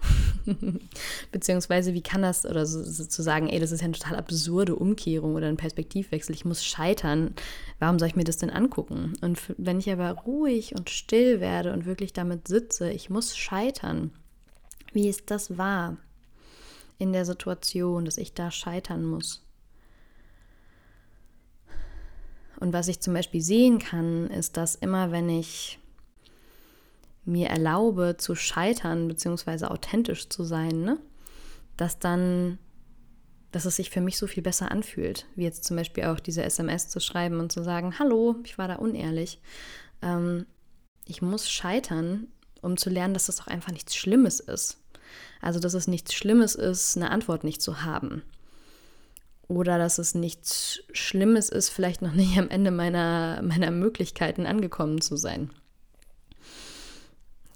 [1.31, 4.17] Beziehungsweise wie kann das, oder so, so zu sagen, ey, das ist ja eine total
[4.17, 7.33] absurde Umkehrung oder ein Perspektivwechsel, ich muss scheitern,
[7.79, 9.13] warum soll ich mir das denn angucken?
[9.21, 14.11] Und wenn ich aber ruhig und still werde und wirklich damit sitze, ich muss scheitern,
[14.91, 15.97] wie ist das wahr
[16.97, 19.45] in der Situation, dass ich da scheitern muss?
[22.59, 25.79] Und was ich zum Beispiel sehen kann, ist, dass immer wenn ich
[27.25, 30.97] mir erlaube zu scheitern, beziehungsweise authentisch zu sein, ne?
[31.75, 32.59] dass dann,
[33.51, 36.43] dass es sich für mich so viel besser anfühlt, wie jetzt zum Beispiel auch diese
[36.43, 39.41] SMS zu schreiben und zu sagen, hallo, ich war da unehrlich.
[40.01, 40.45] Ähm,
[41.05, 42.27] ich muss scheitern,
[42.61, 44.81] um zu lernen, dass das auch einfach nichts Schlimmes ist.
[45.41, 48.23] Also, dass es nichts Schlimmes ist, eine Antwort nicht zu haben.
[49.47, 55.01] Oder dass es nichts Schlimmes ist, vielleicht noch nicht am Ende meiner, meiner Möglichkeiten angekommen
[55.01, 55.51] zu sein.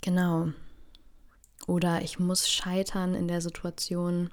[0.01, 0.49] Genau.
[1.67, 4.29] Oder ich muss scheitern in der Situation.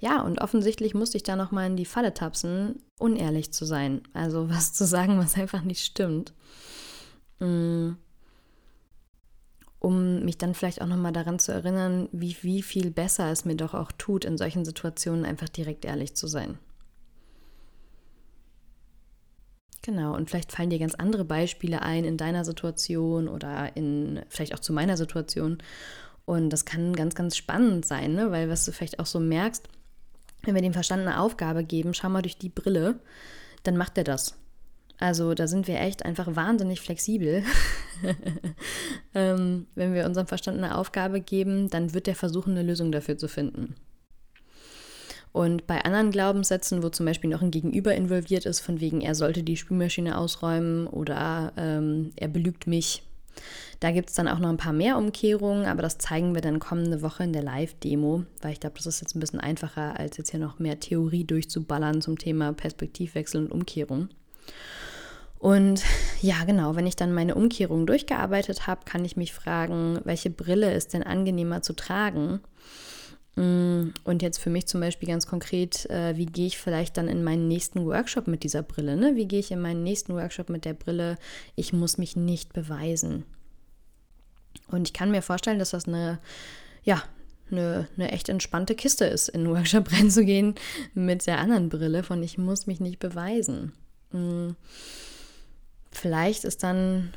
[0.00, 4.02] Ja, und offensichtlich musste ich da nochmal in die Falle tapsen, unehrlich zu sein.
[4.12, 6.32] Also was zu sagen, was einfach nicht stimmt.
[7.40, 7.92] Mm.
[9.78, 13.56] Um mich dann vielleicht auch nochmal daran zu erinnern, wie, wie viel besser es mir
[13.56, 16.58] doch auch tut, in solchen Situationen einfach direkt ehrlich zu sein.
[19.84, 24.54] Genau, und vielleicht fallen dir ganz andere Beispiele ein in deiner Situation oder in vielleicht
[24.54, 25.58] auch zu meiner Situation.
[26.24, 28.30] Und das kann ganz, ganz spannend sein, ne?
[28.30, 29.68] weil was du vielleicht auch so merkst,
[30.42, 32.98] wenn wir dem Verstand eine Aufgabe geben, schau mal durch die Brille,
[33.62, 34.38] dann macht er das.
[34.96, 37.44] Also da sind wir echt einfach wahnsinnig flexibel.
[39.14, 43.18] ähm, wenn wir unserem Verstand eine Aufgabe geben, dann wird er versuchen, eine Lösung dafür
[43.18, 43.74] zu finden.
[45.34, 49.16] Und bei anderen Glaubenssätzen, wo zum Beispiel noch ein Gegenüber involviert ist, von wegen, er
[49.16, 53.02] sollte die Spülmaschine ausräumen oder ähm, er belügt mich,
[53.80, 56.60] da gibt es dann auch noch ein paar mehr Umkehrungen, aber das zeigen wir dann
[56.60, 60.18] kommende Woche in der Live-Demo, weil ich glaube, das ist jetzt ein bisschen einfacher, als
[60.18, 64.10] jetzt hier noch mehr Theorie durchzuballern zum Thema Perspektivwechsel und Umkehrung.
[65.40, 65.82] Und
[66.22, 70.72] ja, genau, wenn ich dann meine Umkehrung durchgearbeitet habe, kann ich mich fragen, welche Brille
[70.72, 72.38] ist denn angenehmer zu tragen?
[73.36, 77.08] Mm, und jetzt für mich zum Beispiel ganz konkret, äh, wie gehe ich vielleicht dann
[77.08, 78.96] in meinen nächsten Workshop mit dieser Brille?
[78.96, 79.16] Ne?
[79.16, 81.16] Wie gehe ich in meinen nächsten Workshop mit der Brille?
[81.56, 83.24] Ich muss mich nicht beweisen.
[84.68, 86.20] Und ich kann mir vorstellen, dass das eine,
[86.84, 87.02] ja,
[87.50, 90.54] eine, eine echt entspannte Kiste ist, in einen Workshop reinzugehen
[90.94, 93.72] mit der anderen Brille von ich muss mich nicht beweisen.
[94.12, 94.50] Mm,
[95.90, 97.12] vielleicht ist dann,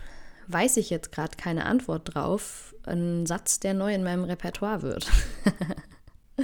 [0.48, 5.08] weiß ich jetzt gerade keine Antwort drauf, ein Satz, der neu in meinem Repertoire wird.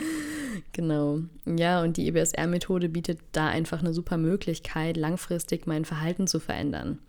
[0.72, 1.20] Genau.
[1.46, 7.00] Ja, und die EBSR-Methode bietet da einfach eine super Möglichkeit, langfristig mein Verhalten zu verändern.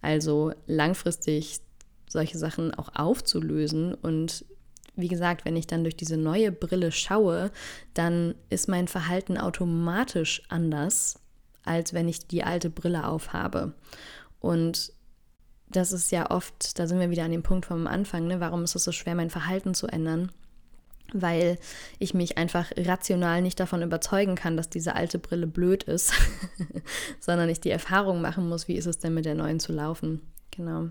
[0.00, 1.60] Also langfristig
[2.08, 3.94] solche Sachen auch aufzulösen.
[3.94, 4.44] Und
[4.96, 7.50] wie gesagt, wenn ich dann durch diese neue Brille schaue,
[7.94, 11.20] dann ist mein Verhalten automatisch anders,
[11.64, 13.74] als wenn ich die alte Brille aufhabe.
[14.40, 14.92] Und
[15.68, 18.38] das ist ja oft, da sind wir wieder an dem Punkt vom Anfang, ne?
[18.38, 20.30] warum ist es so schwer, mein Verhalten zu ändern?
[21.12, 21.58] Weil
[21.98, 26.12] ich mich einfach rational nicht davon überzeugen kann, dass diese alte Brille blöd ist,
[27.20, 30.22] sondern ich die Erfahrung machen muss, wie ist es denn mit der neuen zu laufen.
[30.50, 30.88] Genau.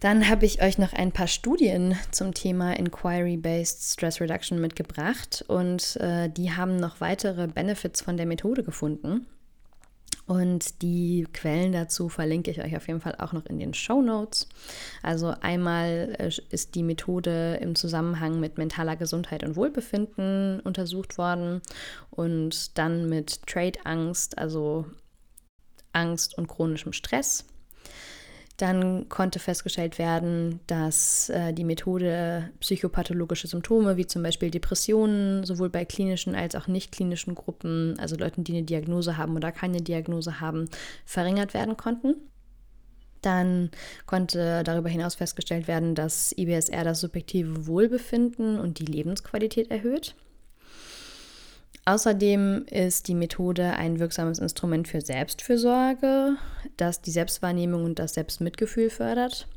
[0.00, 5.96] Dann habe ich euch noch ein paar Studien zum Thema Inquiry-Based Stress Reduction mitgebracht und
[5.96, 9.26] äh, die haben noch weitere Benefits von der Methode gefunden.
[10.30, 14.00] Und die Quellen dazu verlinke ich euch auf jeden Fall auch noch in den Show
[14.00, 14.48] Notes.
[15.02, 21.62] Also einmal äh, ist die Methode im Zusammenhang mit mentaler Gesundheit und Wohlbefinden untersucht worden
[22.10, 24.86] und dann mit Trade-Angst, also
[25.92, 27.44] Angst und chronischem Stress.
[28.60, 35.70] Dann konnte festgestellt werden, dass äh, die Methode psychopathologische Symptome wie zum Beispiel Depressionen sowohl
[35.70, 39.80] bei klinischen als auch nicht klinischen Gruppen, also Leuten, die eine Diagnose haben oder keine
[39.80, 40.68] Diagnose haben,
[41.06, 42.16] verringert werden konnten.
[43.22, 43.70] Dann
[44.04, 50.14] konnte darüber hinaus festgestellt werden, dass IBSR das subjektive Wohlbefinden und die Lebensqualität erhöht.
[51.84, 56.36] Außerdem ist die Methode ein wirksames Instrument für Selbstfürsorge,
[56.76, 59.48] das die Selbstwahrnehmung und das Selbstmitgefühl fördert.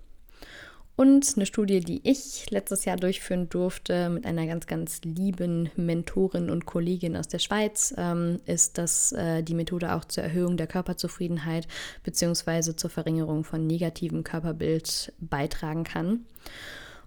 [0.96, 6.52] Und eine Studie, die ich letztes Jahr durchführen durfte mit einer ganz, ganz lieben Mentorin
[6.52, 10.68] und Kollegin aus der Schweiz, ähm, ist, dass äh, die Methode auch zur Erhöhung der
[10.68, 11.68] Körperzufriedenheit
[12.04, 12.76] bzw.
[12.76, 16.26] zur Verringerung von negativem Körperbild beitragen kann.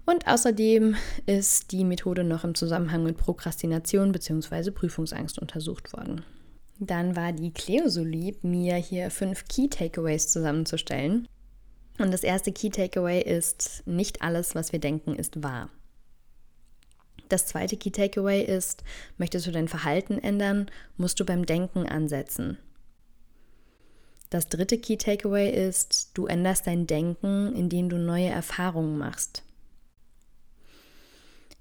[0.07, 0.95] Und außerdem
[1.27, 4.71] ist die Methode noch im Zusammenhang mit Prokrastination bzw.
[4.71, 6.25] Prüfungsangst untersucht worden.
[6.79, 11.27] Dann war die Cleo so lieb, mir hier fünf Key Takeaways zusammenzustellen.
[11.99, 15.71] Und das erste Key Takeaway ist, nicht alles, was wir denken, ist wahr.
[17.29, 18.85] Das zweite Key Takeaway ist,
[19.19, 22.59] möchtest du dein Verhalten ändern, musst du beim Denken ansetzen.
[24.31, 29.43] Das dritte Key Takeaway ist, du änderst dein Denken, indem du neue Erfahrungen machst.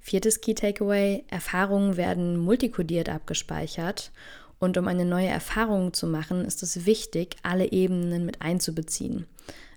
[0.08, 4.12] Viertes Key Takeaway, Erfahrungen werden multikodiert abgespeichert
[4.60, 9.26] und um eine neue Erfahrung zu machen, ist es wichtig, alle Ebenen mit einzubeziehen.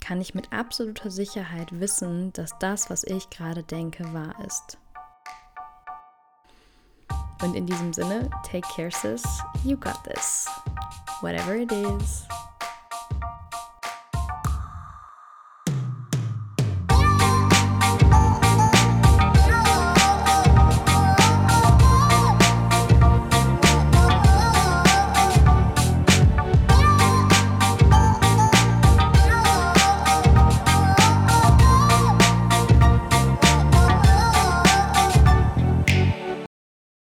[0.00, 4.78] Kann ich mit absoluter Sicherheit wissen, dass das, was ich gerade denke, wahr ist?
[7.42, 9.22] Und in diesem Sinne, take care, sis.
[9.64, 10.46] You got this.
[11.20, 12.26] Whatever it is.